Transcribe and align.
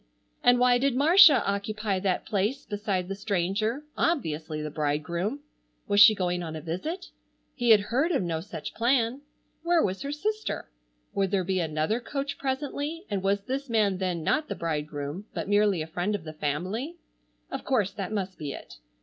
And 0.43 0.57
why 0.57 0.79
did 0.79 0.95
Marcia 0.95 1.45
occupy 1.47 1.99
that 1.99 2.25
place 2.25 2.65
beside 2.65 3.07
the 3.07 3.13
stranger, 3.13 3.83
obviously 3.95 4.59
the 4.59 4.71
bridegroom? 4.71 5.41
Was 5.87 5.99
she 5.99 6.15
going 6.15 6.41
on 6.41 6.55
a 6.55 6.59
visit? 6.61 7.11
He 7.53 7.69
had 7.69 7.81
heard 7.81 8.11
of 8.11 8.23
no 8.23 8.41
such 8.41 8.73
plan. 8.73 9.21
Where 9.61 9.83
was 9.83 10.01
her 10.01 10.11
sister? 10.11 10.71
Would 11.13 11.29
there 11.29 11.43
be 11.43 11.59
another 11.59 11.99
coach 11.99 12.39
presently, 12.39 13.05
and 13.11 13.21
was 13.21 13.41
this 13.41 13.69
man 13.69 13.99
then 13.99 14.23
not 14.23 14.47
the 14.47 14.55
bridegroom 14.55 15.25
but 15.35 15.47
merely 15.47 15.83
a 15.83 15.85
friend 15.85 16.15
of 16.15 16.23
the 16.23 16.33
family? 16.33 16.95
Of 17.51 17.63
course, 17.63 17.91
that 17.91 18.11
must 18.11 18.39
be 18.39 18.53
it. 18.53 18.77